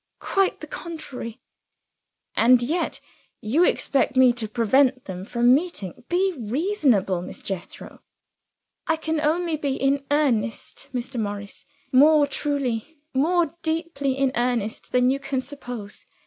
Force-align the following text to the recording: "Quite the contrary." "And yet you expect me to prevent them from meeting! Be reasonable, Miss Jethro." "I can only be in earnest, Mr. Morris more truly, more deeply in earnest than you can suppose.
"Quite 0.17 0.61
the 0.61 0.65
contrary." 0.65 1.43
"And 2.35 2.63
yet 2.63 2.99
you 3.39 3.63
expect 3.63 4.15
me 4.15 4.33
to 4.33 4.47
prevent 4.47 5.05
them 5.05 5.23
from 5.25 5.53
meeting! 5.53 6.05
Be 6.09 6.33
reasonable, 6.39 7.21
Miss 7.21 7.43
Jethro." 7.43 8.01
"I 8.87 8.95
can 8.95 9.21
only 9.21 9.57
be 9.57 9.75
in 9.75 10.03
earnest, 10.09 10.89
Mr. 10.91 11.19
Morris 11.19 11.65
more 11.91 12.25
truly, 12.25 12.97
more 13.13 13.53
deeply 13.61 14.13
in 14.17 14.31
earnest 14.35 14.91
than 14.91 15.11
you 15.11 15.19
can 15.19 15.39
suppose. 15.39 16.07